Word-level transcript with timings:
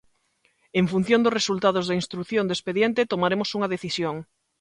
En 0.79 0.85
función 0.91 1.19
dos 1.23 1.35
resultados 1.39 1.85
da 1.87 1.99
instrución 2.01 2.43
do 2.45 2.55
expediente 2.57 3.09
tomaremos 3.11 3.49
unha 3.57 3.71
decisión. 3.73 4.15